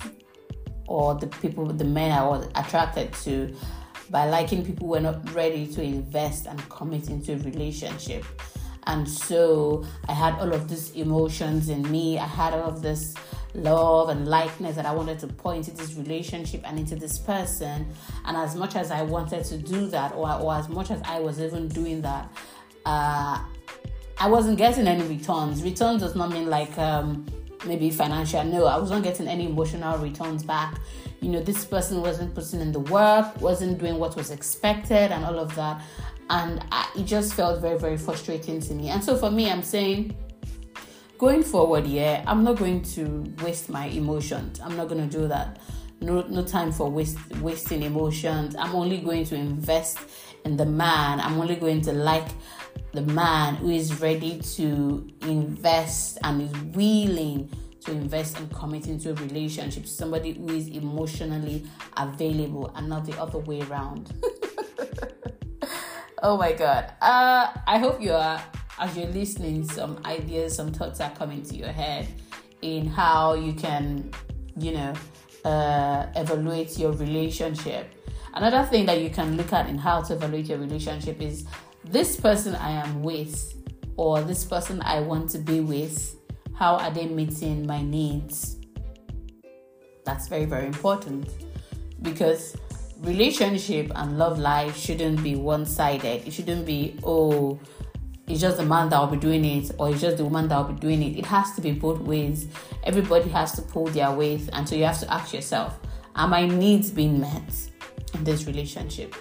or 0.88 1.14
the 1.14 1.28
people, 1.28 1.66
the 1.66 1.84
men 1.84 2.10
I 2.10 2.26
was 2.26 2.48
attracted 2.56 3.12
to, 3.24 3.54
by 4.10 4.28
liking 4.28 4.64
people 4.64 4.86
who 4.86 4.92
were 4.92 5.00
not 5.00 5.32
ready 5.32 5.68
to 5.68 5.82
invest 5.82 6.46
and 6.46 6.68
commit 6.68 7.08
into 7.10 7.34
a 7.34 7.38
relationship. 7.38 8.24
And 8.86 9.08
so 9.08 9.84
I 10.08 10.12
had 10.12 10.34
all 10.34 10.52
of 10.52 10.68
these 10.68 10.90
emotions 10.92 11.68
in 11.68 11.88
me. 11.90 12.18
I 12.18 12.26
had 12.26 12.52
all 12.52 12.68
of 12.68 12.82
this 12.82 13.14
love 13.54 14.08
and 14.08 14.26
likeness 14.26 14.74
that 14.76 14.84
I 14.84 14.92
wanted 14.92 15.18
to 15.20 15.28
point 15.28 15.68
into 15.68 15.80
this 15.80 15.94
relationship 15.94 16.62
and 16.64 16.78
into 16.78 16.96
this 16.96 17.18
person. 17.18 17.86
And 18.24 18.36
as 18.36 18.56
much 18.56 18.76
as 18.76 18.90
I 18.90 19.02
wanted 19.02 19.44
to 19.44 19.56
do 19.56 19.86
that, 19.86 20.12
or, 20.12 20.30
or 20.32 20.54
as 20.54 20.68
much 20.68 20.90
as 20.90 21.00
I 21.04 21.20
was 21.20 21.40
even 21.40 21.68
doing 21.68 22.02
that, 22.02 22.30
uh, 22.84 23.38
I 24.18 24.28
wasn't 24.28 24.58
getting 24.58 24.86
any 24.86 25.02
returns. 25.04 25.62
Returns 25.62 26.02
does 26.02 26.14
not 26.14 26.30
mean 26.30 26.48
like 26.48 26.76
um, 26.78 27.26
maybe 27.66 27.90
financial. 27.90 28.44
No, 28.44 28.66
I 28.66 28.78
wasn't 28.78 29.02
getting 29.02 29.28
any 29.28 29.46
emotional 29.46 29.98
returns 29.98 30.42
back. 30.42 30.80
You 31.20 31.30
know, 31.30 31.40
this 31.42 31.64
person 31.64 32.00
wasn't 32.00 32.34
putting 32.34 32.60
in 32.60 32.72
the 32.72 32.80
work, 32.80 33.40
wasn't 33.40 33.78
doing 33.78 33.98
what 33.98 34.14
was 34.16 34.30
expected, 34.30 35.10
and 35.10 35.24
all 35.24 35.38
of 35.38 35.54
that. 35.56 35.82
And 36.30 36.64
I, 36.70 36.88
it 36.96 37.04
just 37.04 37.34
felt 37.34 37.60
very, 37.60 37.78
very 37.78 37.96
frustrating 37.96 38.60
to 38.60 38.74
me. 38.74 38.90
And 38.90 39.02
so 39.02 39.16
for 39.16 39.30
me, 39.30 39.50
I'm 39.50 39.62
saying, 39.62 40.16
going 41.18 41.42
forward, 41.42 41.86
yeah, 41.86 42.22
I'm 42.26 42.44
not 42.44 42.56
going 42.56 42.82
to 42.82 43.24
waste 43.42 43.68
my 43.68 43.86
emotions. 43.86 44.60
I'm 44.60 44.76
not 44.76 44.88
going 44.88 45.08
to 45.08 45.18
do 45.18 45.26
that. 45.28 45.58
No, 46.00 46.22
no 46.28 46.44
time 46.44 46.72
for 46.72 46.90
waste, 46.90 47.18
wasting 47.36 47.82
emotions. 47.82 48.54
I'm 48.58 48.74
only 48.74 48.98
going 48.98 49.24
to 49.26 49.34
invest 49.34 49.98
in 50.44 50.56
the 50.56 50.66
man. 50.66 51.20
I'm 51.20 51.40
only 51.40 51.56
going 51.56 51.80
to 51.82 51.92
like 51.92 52.28
the 52.92 53.02
man 53.02 53.56
who 53.56 53.70
is 53.70 54.00
ready 54.00 54.40
to 54.56 55.08
invest 55.22 56.18
and 56.22 56.42
is 56.42 56.52
willing 56.74 57.50
to 57.84 57.92
invest 57.92 58.38
and 58.38 58.50
commit 58.52 58.86
into 58.86 59.10
a 59.10 59.14
relationship, 59.14 59.86
somebody 59.86 60.32
who 60.32 60.48
is 60.48 60.68
emotionally 60.68 61.66
available 61.96 62.72
and 62.74 62.88
not 62.88 63.04
the 63.04 63.20
other 63.20 63.38
way 63.38 63.60
around. 63.62 64.12
oh 66.22 66.36
my 66.36 66.52
god. 66.52 66.92
Uh 67.00 67.52
I 67.66 67.78
hope 67.78 68.00
you 68.00 68.12
are 68.12 68.42
as 68.78 68.96
you're 68.96 69.06
listening, 69.08 69.68
some 69.68 70.00
ideas, 70.04 70.56
some 70.56 70.72
thoughts 70.72 71.00
are 71.00 71.10
coming 71.10 71.42
to 71.42 71.54
your 71.54 71.68
head 71.68 72.08
in 72.62 72.86
how 72.86 73.34
you 73.34 73.52
can, 73.52 74.10
you 74.58 74.72
know, 74.72 74.94
uh, 75.44 76.06
evaluate 76.16 76.78
your 76.78 76.92
relationship. 76.92 77.94
Another 78.36 78.64
thing 78.64 78.84
that 78.86 79.00
you 79.00 79.10
can 79.10 79.36
look 79.36 79.52
at 79.52 79.68
in 79.68 79.78
how 79.78 80.02
to 80.02 80.14
evaluate 80.14 80.46
your 80.46 80.58
relationship 80.58 81.22
is 81.22 81.46
this 81.84 82.18
person 82.18 82.56
I 82.56 82.70
am 82.70 83.00
with 83.04 83.54
or 83.96 84.22
this 84.22 84.44
person 84.44 84.82
I 84.82 84.98
want 85.00 85.30
to 85.30 85.38
be 85.38 85.60
with, 85.60 86.16
how 86.52 86.74
are 86.74 86.90
they 86.90 87.06
meeting 87.06 87.64
my 87.64 87.80
needs? 87.80 88.56
That's 90.04 90.26
very, 90.26 90.46
very 90.46 90.66
important 90.66 91.28
because 92.02 92.56
relationship 92.98 93.92
and 93.94 94.18
love 94.18 94.40
life 94.40 94.76
shouldn't 94.76 95.22
be 95.22 95.36
one 95.36 95.64
sided. 95.64 96.26
It 96.26 96.32
shouldn't 96.32 96.66
be, 96.66 96.98
oh, 97.04 97.60
it's 98.26 98.40
just 98.40 98.56
the 98.56 98.64
man 98.64 98.88
that 98.88 98.98
will 98.98 99.06
be 99.06 99.16
doing 99.16 99.44
it 99.44 99.70
or 99.78 99.90
it's 99.90 100.00
just 100.00 100.16
the 100.16 100.24
woman 100.24 100.48
that 100.48 100.58
will 100.58 100.74
be 100.74 100.80
doing 100.80 101.04
it. 101.04 101.16
It 101.16 101.26
has 101.26 101.52
to 101.52 101.60
be 101.60 101.70
both 101.70 102.00
ways. 102.00 102.48
Everybody 102.82 103.28
has 103.30 103.52
to 103.52 103.62
pull 103.62 103.86
their 103.86 104.10
weight. 104.10 104.48
And 104.52 104.68
so 104.68 104.74
you 104.74 104.86
have 104.86 104.98
to 105.00 105.12
ask 105.12 105.32
yourself, 105.32 105.78
are 106.16 106.26
my 106.26 106.46
needs 106.46 106.90
being 106.90 107.20
met 107.20 107.70
this 108.22 108.46
relationship? 108.46 109.14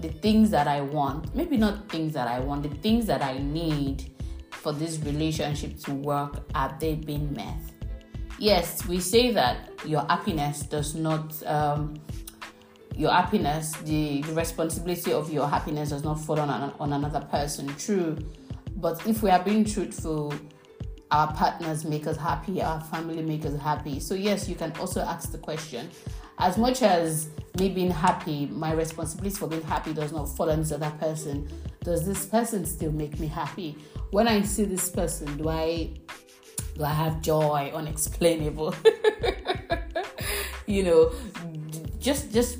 the 0.00 0.08
things 0.08 0.50
that 0.50 0.68
I 0.68 0.80
want, 0.80 1.34
maybe 1.34 1.56
not 1.56 1.88
things 1.88 2.12
that 2.14 2.28
I 2.28 2.40
want, 2.40 2.62
the 2.62 2.76
things 2.76 3.06
that 3.06 3.22
I 3.22 3.38
need 3.38 4.10
for 4.50 4.72
this 4.72 4.98
relationship 5.00 5.78
to 5.80 5.94
work, 5.94 6.44
are 6.54 6.76
they 6.80 6.94
being 6.94 7.32
met? 7.32 7.58
Yes, 8.38 8.86
we 8.86 9.00
say 9.00 9.32
that 9.32 9.70
your 9.84 10.02
happiness 10.02 10.60
does 10.60 10.94
not, 10.94 11.42
um, 11.46 11.94
your 12.96 13.10
happiness, 13.10 13.72
the, 13.82 14.22
the 14.22 14.34
responsibility 14.34 15.12
of 15.12 15.32
your 15.32 15.48
happiness 15.48 15.90
does 15.90 16.04
not 16.04 16.20
fall 16.20 16.38
on, 16.38 16.72
on 16.78 16.92
another 16.92 17.20
person. 17.20 17.68
True. 17.76 18.16
But 18.76 19.04
if 19.06 19.22
we 19.22 19.30
are 19.30 19.42
being 19.42 19.64
truthful, 19.64 20.32
our 21.10 21.32
partners 21.32 21.84
make 21.84 22.06
us 22.06 22.16
happy, 22.16 22.62
our 22.62 22.80
family 22.80 23.22
make 23.22 23.44
us 23.44 23.58
happy. 23.60 23.98
So, 23.98 24.14
yes, 24.14 24.48
you 24.48 24.54
can 24.54 24.72
also 24.78 25.00
ask 25.00 25.32
the 25.32 25.38
question 25.38 25.90
as 26.38 26.56
much 26.56 26.82
as 26.82 27.28
me 27.58 27.68
being 27.68 27.90
happy, 27.90 28.46
my 28.46 28.72
responsibility 28.72 29.36
for 29.36 29.48
being 29.48 29.62
happy 29.62 29.92
does 29.92 30.12
not 30.12 30.24
fall 30.36 30.50
on 30.50 30.60
this 30.60 30.72
other 30.72 30.92
person. 31.00 31.48
Does 31.82 32.06
this 32.06 32.26
person 32.26 32.64
still 32.64 32.92
make 32.92 33.18
me 33.18 33.26
happy? 33.26 33.76
When 34.10 34.28
I 34.28 34.42
see 34.42 34.64
this 34.64 34.88
person, 34.88 35.36
do 35.36 35.48
I 35.48 35.90
do 36.76 36.84
I 36.84 36.92
have 36.92 37.20
joy 37.20 37.72
unexplainable? 37.74 38.74
you 40.66 40.84
know, 40.84 41.12
just 41.98 42.32
just 42.32 42.58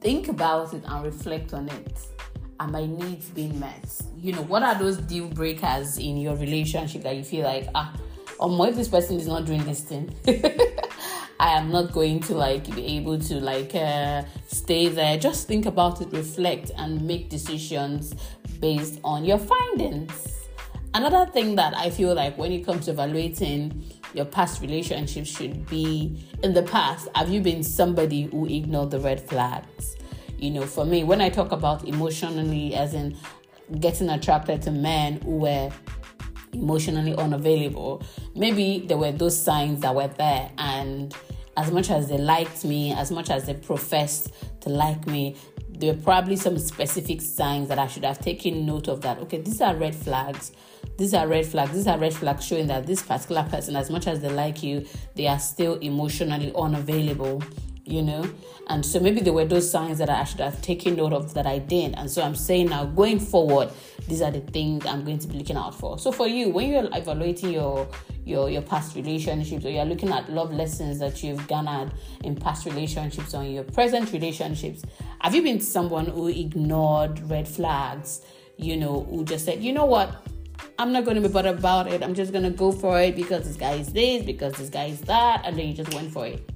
think 0.00 0.28
about 0.28 0.72
it 0.74 0.84
and 0.86 1.04
reflect 1.04 1.52
on 1.54 1.68
it. 1.68 1.98
Are 2.60 2.68
my 2.68 2.86
needs 2.86 3.28
being 3.30 3.58
met? 3.58 3.88
You 4.16 4.32
know, 4.32 4.42
what 4.42 4.62
are 4.62 4.76
those 4.76 4.98
deal 4.98 5.28
breakers 5.28 5.98
in 5.98 6.16
your 6.16 6.36
relationship 6.36 7.02
that 7.02 7.16
you 7.16 7.22
feel 7.24 7.44
like, 7.44 7.68
ah, 7.74 7.94
um, 8.40 8.60
if 8.62 8.74
this 8.74 8.88
person 8.88 9.16
is 9.16 9.26
not 9.26 9.44
doing 9.44 9.64
this 9.64 9.80
thing? 9.80 10.12
I 11.40 11.50
am 11.56 11.70
not 11.70 11.92
going 11.92 12.20
to 12.20 12.34
like 12.34 12.74
be 12.74 12.84
able 12.96 13.18
to 13.20 13.40
like 13.40 13.74
uh, 13.74 14.24
stay 14.48 14.88
there. 14.88 15.16
Just 15.18 15.46
think 15.46 15.66
about 15.66 16.00
it, 16.00 16.08
reflect, 16.12 16.72
and 16.76 17.00
make 17.02 17.28
decisions 17.28 18.14
based 18.60 18.98
on 19.04 19.24
your 19.24 19.38
findings. 19.38 20.34
Another 20.94 21.30
thing 21.30 21.54
that 21.56 21.76
I 21.76 21.90
feel 21.90 22.14
like 22.14 22.36
when 22.36 22.50
it 22.50 22.64
comes 22.64 22.86
to 22.86 22.92
evaluating 22.92 23.84
your 24.14 24.24
past 24.24 24.60
relationships 24.60 25.28
should 25.28 25.68
be 25.68 26.26
in 26.42 26.54
the 26.54 26.62
past, 26.62 27.08
have 27.14 27.28
you 27.28 27.40
been 27.40 27.62
somebody 27.62 28.22
who 28.22 28.46
ignored 28.46 28.90
the 28.90 28.98
red 28.98 29.20
flags? 29.20 29.96
You 30.38 30.50
know, 30.50 30.66
for 30.66 30.84
me, 30.84 31.04
when 31.04 31.20
I 31.20 31.28
talk 31.28 31.52
about 31.52 31.86
emotionally, 31.86 32.74
as 32.74 32.94
in 32.94 33.16
getting 33.80 34.08
attracted 34.08 34.62
to 34.62 34.70
men 34.70 35.20
who 35.20 35.38
were 35.38 35.70
emotionally 36.52 37.14
unavailable, 37.14 38.02
maybe 38.34 38.84
there 38.86 38.96
were 38.96 39.12
those 39.12 39.40
signs 39.40 39.80
that 39.80 39.94
were 39.94 40.08
there 40.08 40.50
and 40.58 41.14
as 41.58 41.72
much 41.72 41.90
as 41.90 42.08
they 42.08 42.18
liked 42.18 42.64
me, 42.64 42.92
as 42.92 43.10
much 43.10 43.30
as 43.30 43.46
they 43.46 43.54
professed 43.54 44.32
to 44.60 44.68
like 44.68 45.04
me, 45.08 45.34
there 45.68 45.92
were 45.92 46.00
probably 46.00 46.36
some 46.36 46.56
specific 46.56 47.20
signs 47.20 47.66
that 47.68 47.80
I 47.80 47.88
should 47.88 48.04
have 48.04 48.20
taken 48.20 48.64
note 48.64 48.86
of 48.86 49.00
that. 49.00 49.18
Okay, 49.18 49.40
these 49.40 49.60
are 49.60 49.74
red 49.74 49.94
flags. 49.94 50.52
these 50.96 51.14
are 51.14 51.26
red 51.26 51.46
flags. 51.46 51.72
These 51.72 51.88
are 51.88 51.98
red 51.98 52.14
flags 52.14 52.44
showing 52.44 52.68
that 52.68 52.86
this 52.86 53.02
particular 53.02 53.42
person, 53.42 53.74
as 53.74 53.90
much 53.90 54.06
as 54.06 54.20
they 54.20 54.28
like 54.28 54.62
you, 54.62 54.86
they 55.16 55.26
are 55.26 55.38
still 55.40 55.74
emotionally 55.80 56.52
unavailable, 56.54 57.42
you 57.88 58.02
know. 58.02 58.28
And 58.68 58.84
so 58.84 59.00
maybe 59.00 59.20
there 59.20 59.32
were 59.32 59.46
those 59.46 59.70
signs 59.70 59.98
that 59.98 60.10
I 60.10 60.24
should 60.24 60.40
have 60.40 60.60
taken 60.60 60.96
note 60.96 61.14
of 61.14 61.32
that 61.34 61.46
I 61.46 61.58
didn't. 61.58 61.94
And 61.94 62.10
so 62.10 62.22
I'm 62.22 62.34
saying 62.34 62.68
now, 62.68 62.84
going 62.84 63.18
forward, 63.18 63.70
these 64.06 64.20
are 64.20 64.30
the 64.30 64.40
things 64.40 64.84
I'm 64.84 65.04
going 65.04 65.18
to 65.20 65.28
be 65.28 65.38
looking 65.38 65.56
out 65.56 65.74
for. 65.74 65.98
So 65.98 66.12
for 66.12 66.26
you, 66.26 66.50
when 66.50 66.70
you're 66.70 66.88
evaluating 66.92 67.50
your 67.50 67.88
your 68.24 68.50
your 68.50 68.60
past 68.62 68.94
relationships 68.94 69.64
or 69.64 69.70
you're 69.70 69.86
looking 69.86 70.10
at 70.10 70.30
love 70.30 70.52
lessons 70.52 70.98
that 70.98 71.22
you've 71.22 71.46
garnered 71.48 71.92
in 72.24 72.36
past 72.36 72.66
relationships 72.66 73.34
or 73.34 73.42
in 73.42 73.52
your 73.52 73.64
present 73.64 74.12
relationships, 74.12 74.82
have 75.20 75.34
you 75.34 75.42
been 75.42 75.60
someone 75.60 76.06
who 76.06 76.28
ignored 76.28 77.18
red 77.30 77.48
flags? 77.48 78.20
You 78.58 78.76
know, 78.76 79.04
who 79.08 79.24
just 79.24 79.44
said, 79.44 79.62
you 79.62 79.72
know 79.72 79.86
what? 79.86 80.26
I'm 80.78 80.92
not 80.92 81.04
going 81.04 81.14
to 81.14 81.26
be 81.26 81.32
bothered 81.32 81.58
about 81.58 81.86
it. 81.86 82.02
I'm 82.02 82.14
just 82.14 82.32
going 82.32 82.44
to 82.44 82.50
go 82.50 82.72
for 82.72 83.00
it 83.00 83.16
because 83.16 83.46
this 83.46 83.56
guy 83.56 83.74
is 83.74 83.92
this, 83.92 84.24
because 84.24 84.54
this 84.54 84.68
guy 84.68 84.86
is 84.86 85.00
that, 85.02 85.42
and 85.44 85.56
then 85.56 85.68
you 85.68 85.74
just 85.74 85.94
went 85.94 86.12
for 86.12 86.26
it. 86.26 86.50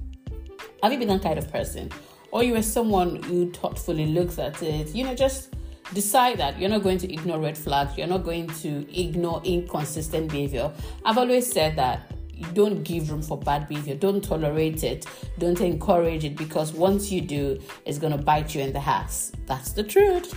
Have 0.83 0.91
you 0.91 0.99
been 0.99 1.07
that 1.07 1.23
kind 1.23 1.39
of 1.39 1.49
person? 1.49 1.89
Or 2.31 2.43
you 2.43 2.51
were 2.51 2.61
someone 2.61 3.23
who 3.23 3.49
thoughtfully 3.51 4.05
looks 4.07 4.37
at 4.37 4.61
it, 4.61 4.93
you 4.93 5.05
know, 5.05 5.15
just 5.15 5.55
decide 5.93 6.39
that 6.39 6.59
you're 6.59 6.69
not 6.69 6.83
going 6.83 6.97
to 6.97 7.13
ignore 7.13 7.39
red 7.39 7.57
flags, 7.57 7.97
you're 7.97 8.05
not 8.05 8.25
going 8.25 8.47
to 8.47 8.85
ignore 8.93 9.41
inconsistent 9.45 10.29
behavior. 10.29 10.69
I've 11.05 11.17
always 11.17 11.49
said 11.49 11.77
that 11.77 12.11
you 12.33 12.45
don't 12.47 12.83
give 12.83 13.09
room 13.09 13.21
for 13.21 13.37
bad 13.37 13.69
behavior, 13.69 13.95
don't 13.95 14.21
tolerate 14.21 14.83
it, 14.83 15.05
don't 15.39 15.61
encourage 15.61 16.25
it 16.25 16.35
because 16.35 16.73
once 16.73 17.09
you 17.09 17.21
do, 17.21 17.61
it's 17.85 17.97
going 17.97 18.11
to 18.11 18.21
bite 18.21 18.53
you 18.53 18.59
in 18.59 18.73
the 18.73 18.79
ass. 18.79 19.31
That's 19.45 19.71
the 19.71 19.83
truth. 19.85 20.35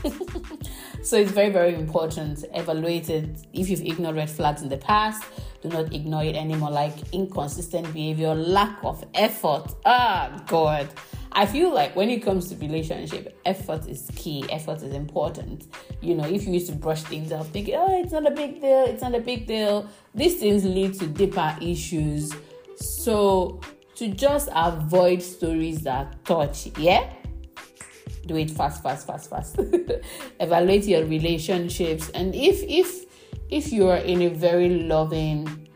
so 1.03 1.17
it's 1.17 1.33
very, 1.33 1.51
very 1.51 1.75
important. 1.75 2.45
Evaluate 2.55 3.11
it. 3.11 3.47
If 3.53 3.69
you've 3.69 3.83
ignored 3.83 4.15
red 4.15 4.31
flags 4.31 4.63
in 4.63 4.69
the 4.69 4.77
past, 4.77 5.25
do 5.69 5.77
not 5.77 5.93
ignore 5.93 6.25
it 6.25 6.37
anymore, 6.37 6.71
like 6.71 6.95
inconsistent 7.13 7.93
behavior, 7.93 8.35
lack 8.35 8.79
of 8.83 9.05
effort. 9.15 9.75
Ah, 9.85 10.43
God. 10.47 10.89
I 11.33 11.45
feel 11.45 11.73
like 11.73 11.95
when 11.95 12.09
it 12.09 12.23
comes 12.23 12.49
to 12.49 12.57
relationship, 12.57 13.39
effort 13.45 13.87
is 13.87 14.11
key. 14.15 14.47
Effort 14.51 14.83
is 14.83 14.95
important. 14.95 15.67
You 16.01 16.15
know, 16.15 16.25
if 16.25 16.47
you 16.47 16.55
used 16.55 16.69
to 16.69 16.75
brush 16.75 17.03
things 17.03 17.31
off, 17.31 17.49
thinking, 17.49 17.75
oh, 17.77 18.01
it's 18.01 18.13
not 18.13 18.27
a 18.27 18.31
big 18.31 18.61
deal, 18.61 18.85
it's 18.87 19.03
not 19.03 19.15
a 19.15 19.21
big 19.21 19.47
deal, 19.47 19.89
these 20.15 20.37
things 20.37 20.65
lead 20.65 20.95
to 20.95 21.07
deeper 21.07 21.57
issues. 21.61 22.33
So 22.77 23.61
to 23.97 24.09
just 24.09 24.49
avoid 24.55 25.23
stories 25.23 25.83
that 25.83 26.25
touch, 26.25 26.69
yeah, 26.79 27.13
do 28.27 28.37
it 28.37 28.51
fast, 28.51 28.83
fast, 28.83 29.07
fast, 29.07 29.31
fast. 29.31 29.59
Evaluate 30.41 30.85
your 30.85 31.05
relationships, 31.05 32.09
and 32.11 32.35
if 32.35 32.63
if 32.63 33.06
if 33.51 33.73
you 33.73 33.89
are 33.89 33.99
in 33.99 34.23
a 34.23 34.29
very 34.29 34.83
loving 34.83 35.69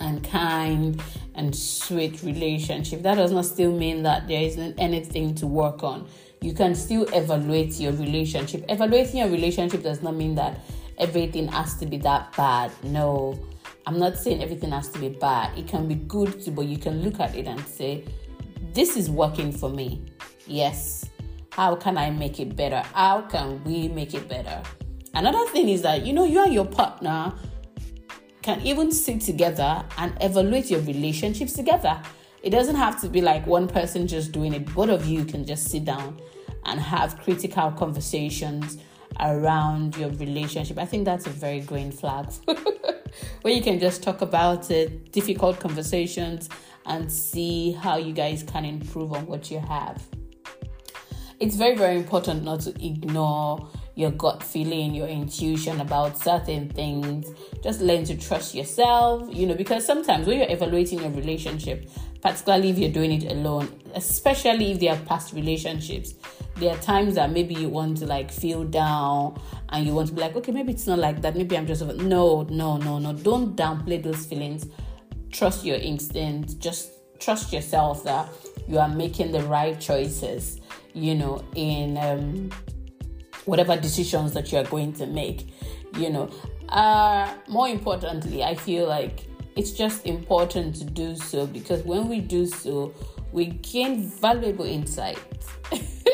and 0.00 0.22
kind 0.22 1.02
and 1.34 1.54
sweet 1.54 2.22
relationship, 2.22 3.02
that 3.02 3.16
does 3.16 3.32
not 3.32 3.44
still 3.44 3.72
mean 3.76 4.02
that 4.04 4.28
there 4.28 4.42
isn't 4.42 4.78
anything 4.78 5.34
to 5.36 5.46
work 5.46 5.82
on. 5.82 6.08
You 6.40 6.52
can 6.52 6.74
still 6.74 7.02
evaluate 7.12 7.80
your 7.80 7.92
relationship. 7.92 8.64
Evaluating 8.68 9.18
your 9.18 9.28
relationship 9.28 9.82
does 9.82 10.02
not 10.02 10.14
mean 10.14 10.36
that 10.36 10.60
everything 10.98 11.48
has 11.48 11.74
to 11.76 11.86
be 11.86 11.96
that 11.98 12.36
bad. 12.36 12.70
No, 12.84 13.38
I'm 13.86 13.98
not 13.98 14.16
saying 14.16 14.42
everything 14.42 14.70
has 14.70 14.88
to 14.90 14.98
be 15.00 15.08
bad. 15.08 15.56
It 15.58 15.66
can 15.66 15.88
be 15.88 15.96
good 15.96 16.44
too, 16.44 16.52
but 16.52 16.66
you 16.66 16.78
can 16.78 17.02
look 17.02 17.18
at 17.18 17.34
it 17.34 17.46
and 17.46 17.60
say, 17.66 18.04
This 18.72 18.96
is 18.96 19.10
working 19.10 19.50
for 19.50 19.70
me. 19.70 20.04
Yes. 20.46 21.04
How 21.50 21.74
can 21.74 21.98
I 21.98 22.10
make 22.10 22.38
it 22.38 22.54
better? 22.54 22.82
How 22.94 23.22
can 23.22 23.64
we 23.64 23.88
make 23.88 24.14
it 24.14 24.28
better? 24.28 24.62
Another 25.18 25.44
thing 25.46 25.68
is 25.68 25.82
that 25.82 26.06
you 26.06 26.12
know 26.12 26.24
you 26.24 26.44
and 26.44 26.54
your 26.54 26.64
partner 26.64 27.34
can 28.40 28.60
even 28.60 28.92
sit 28.92 29.20
together 29.20 29.84
and 29.96 30.16
evaluate 30.20 30.70
your 30.70 30.80
relationships 30.82 31.54
together. 31.54 32.00
It 32.44 32.50
doesn't 32.50 32.76
have 32.76 33.00
to 33.00 33.08
be 33.08 33.20
like 33.20 33.44
one 33.44 33.66
person 33.66 34.06
just 34.06 34.30
doing 34.30 34.54
it. 34.54 34.72
Both 34.72 34.90
of 34.90 35.06
you 35.06 35.24
can 35.24 35.44
just 35.44 35.70
sit 35.70 35.84
down 35.84 36.20
and 36.66 36.78
have 36.78 37.18
critical 37.18 37.72
conversations 37.72 38.78
around 39.18 39.96
your 39.96 40.10
relationship. 40.10 40.78
I 40.78 40.84
think 40.84 41.04
that's 41.04 41.26
a 41.26 41.30
very 41.30 41.62
green 41.62 41.90
flag 41.90 42.32
where 43.42 43.52
you 43.52 43.60
can 43.60 43.80
just 43.80 44.04
talk 44.04 44.22
about 44.22 44.70
it, 44.70 45.10
difficult 45.10 45.58
conversations, 45.58 46.48
and 46.86 47.10
see 47.10 47.72
how 47.72 47.96
you 47.96 48.12
guys 48.12 48.44
can 48.44 48.64
improve 48.64 49.12
on 49.12 49.26
what 49.26 49.50
you 49.50 49.58
have. 49.58 50.00
It's 51.40 51.56
very, 51.56 51.74
very 51.74 51.96
important 51.96 52.44
not 52.44 52.60
to 52.60 52.86
ignore 52.86 53.68
your 53.98 54.12
gut 54.12 54.44
feeling, 54.44 54.94
your 54.94 55.08
intuition 55.08 55.80
about 55.80 56.16
certain 56.16 56.68
things. 56.68 57.26
Just 57.64 57.80
learn 57.80 58.04
to 58.04 58.16
trust 58.16 58.54
yourself, 58.54 59.28
you 59.34 59.44
know, 59.44 59.56
because 59.56 59.84
sometimes 59.84 60.24
when 60.24 60.38
you're 60.38 60.50
evaluating 60.50 61.00
your 61.00 61.10
relationship, 61.10 61.90
particularly 62.22 62.70
if 62.70 62.78
you're 62.78 62.92
doing 62.92 63.10
it 63.10 63.32
alone, 63.32 63.68
especially 63.96 64.70
if 64.70 64.78
they 64.78 64.88
are 64.88 64.96
past 64.98 65.32
relationships, 65.32 66.14
there 66.58 66.72
are 66.72 66.78
times 66.78 67.16
that 67.16 67.32
maybe 67.32 67.54
you 67.54 67.68
want 67.68 67.98
to 67.98 68.06
like 68.06 68.30
feel 68.30 68.62
down 68.62 69.40
and 69.70 69.84
you 69.84 69.92
want 69.92 70.06
to 70.06 70.14
be 70.14 70.20
like, 70.20 70.36
okay, 70.36 70.52
maybe 70.52 70.72
it's 70.72 70.86
not 70.86 71.00
like 71.00 71.20
that. 71.22 71.34
Maybe 71.34 71.58
I'm 71.58 71.66
just 71.66 71.84
no, 71.84 72.42
no, 72.42 72.76
no, 72.76 73.00
no. 73.00 73.12
Don't 73.12 73.56
downplay 73.56 74.00
those 74.00 74.26
feelings. 74.26 74.68
Trust 75.32 75.64
your 75.64 75.76
instinct. 75.76 76.60
Just 76.60 76.92
trust 77.18 77.52
yourself 77.52 78.04
that 78.04 78.28
you 78.68 78.78
are 78.78 78.88
making 78.88 79.32
the 79.32 79.42
right 79.42 79.78
choices. 79.80 80.60
You 80.94 81.16
know, 81.16 81.44
in 81.54 81.98
um, 81.98 82.50
whatever 83.48 83.76
decisions 83.76 84.32
that 84.34 84.52
you 84.52 84.58
are 84.58 84.64
going 84.64 84.92
to 84.92 85.06
make. 85.06 85.48
You 85.96 86.10
know, 86.10 86.30
uh, 86.68 87.32
more 87.48 87.68
importantly, 87.68 88.44
I 88.44 88.54
feel 88.54 88.86
like 88.86 89.24
it's 89.56 89.72
just 89.72 90.06
important 90.06 90.76
to 90.76 90.84
do 90.84 91.16
so 91.16 91.46
because 91.46 91.82
when 91.82 92.08
we 92.08 92.20
do 92.20 92.46
so, 92.46 92.94
we 93.32 93.46
gain 93.46 94.06
valuable 94.06 94.66
insights. 94.66 95.48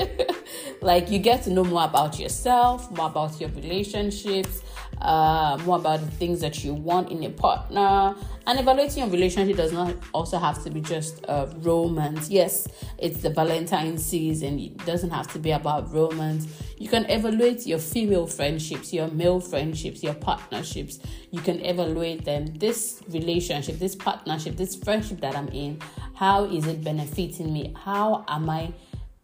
like 0.81 1.11
you 1.11 1.19
get 1.19 1.43
to 1.43 1.51
know 1.51 1.65
more 1.65 1.85
about 1.85 2.21
yourself, 2.21 2.89
more 2.97 3.09
about 3.09 3.41
your 3.41 3.51
relationships, 3.51 4.63
uh, 5.01 5.59
more 5.65 5.77
about 5.77 6.01
the 6.01 6.11
things 6.13 6.41
that 6.41 6.65
you 6.65 6.75
want 6.75 7.11
in 7.11 7.23
a 7.25 7.31
partner. 7.31 8.15
And 8.47 8.61
evaluating 8.61 9.05
your 9.05 9.09
relationship 9.09 9.57
does 9.57 9.73
not 9.73 9.95
also 10.13 10.39
have 10.39 10.63
to 10.65 10.71
be 10.71 10.81
just 10.81 11.25
uh, 11.29 11.47
romance. 11.59 12.29
Yes, 12.29 12.69
it's 12.99 13.23
the 13.23 13.31
Valentine's 13.31 14.05
season. 14.05 14.59
It 14.59 14.85
doesn't 14.85 15.11
have 15.11 15.33
to 15.33 15.39
be 15.39 15.51
about 15.51 15.93
romance. 15.93 16.47
You 16.77 16.89
can 16.89 17.05
evaluate 17.07 17.67
your 17.67 17.79
female 17.79 18.27
friendships, 18.27 18.93
your 18.93 19.09
male 19.09 19.41
friendships, 19.41 20.03
your 20.03 20.15
partnerships. 20.15 20.99
You 21.31 21.41
can 21.41 21.65
evaluate 21.65 22.25
them. 22.25 22.47
This 22.47 23.03
relationship, 23.09 23.79
this 23.79 23.97
partnership, 23.97 24.57
this 24.57 24.77
friendship 24.77 25.21
that 25.21 25.37
I'm 25.37 25.49
in, 25.49 25.81
how 26.15 26.45
is 26.45 26.67
it 26.67 26.85
benefiting 26.85 27.53
me? 27.53 27.75
How 27.85 28.25
am 28.29 28.51
I? 28.51 28.73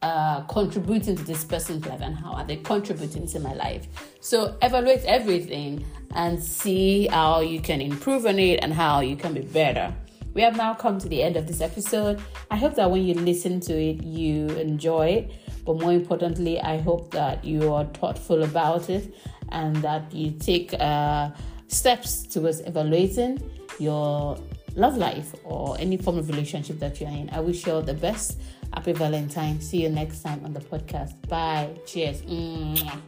Uh, 0.02 0.40
contributing 0.42 1.16
to 1.16 1.22
this 1.24 1.44
person's 1.44 1.84
life 1.86 2.00
and 2.00 2.16
how 2.16 2.32
are 2.32 2.44
they 2.44 2.56
contributing 2.56 3.26
to 3.26 3.40
my 3.40 3.52
life. 3.54 3.86
So 4.20 4.56
evaluate 4.62 5.04
everything 5.04 5.84
and 6.14 6.42
see 6.42 7.06
how 7.06 7.40
you 7.40 7.60
can 7.60 7.80
improve 7.80 8.26
on 8.26 8.38
it 8.38 8.60
and 8.62 8.72
how 8.72 9.00
you 9.00 9.16
can 9.16 9.34
be 9.34 9.42
better. 9.42 9.94
We 10.32 10.42
have 10.42 10.56
now 10.56 10.74
come 10.74 10.98
to 11.00 11.08
the 11.08 11.22
end 11.22 11.36
of 11.36 11.46
this 11.46 11.60
episode. 11.60 12.20
I 12.50 12.56
hope 12.56 12.76
that 12.76 12.90
when 12.90 13.04
you 13.04 13.14
listen 13.14 13.60
to 13.60 13.74
it, 13.74 14.02
you 14.02 14.46
enjoy 14.50 15.08
it. 15.08 15.32
But 15.66 15.80
more 15.80 15.92
importantly, 15.92 16.60
I 16.60 16.78
hope 16.78 17.10
that 17.10 17.44
you 17.44 17.72
are 17.72 17.84
thoughtful 17.84 18.44
about 18.44 18.88
it 18.88 19.14
and 19.50 19.76
that 19.76 20.14
you 20.14 20.30
take 20.30 20.72
uh, 20.74 21.30
steps 21.68 22.22
towards 22.22 22.60
evaluating 22.60 23.42
your 23.78 24.38
love 24.76 24.96
life 24.96 25.34
or 25.44 25.76
any 25.78 25.96
form 25.96 26.16
of 26.18 26.28
relationship 26.28 26.78
that 26.78 27.00
you're 27.00 27.10
in. 27.10 27.28
I 27.30 27.40
wish 27.40 27.66
you 27.66 27.72
all 27.72 27.82
the 27.82 27.94
best. 27.94 28.40
Happy 28.72 28.92
Valentine. 28.92 29.60
See 29.60 29.82
you 29.82 29.88
next 29.88 30.22
time 30.22 30.44
on 30.44 30.52
the 30.52 30.60
podcast. 30.60 31.14
Bye. 31.28 31.70
Cheers. 31.86 32.22
Mwah. 32.22 33.00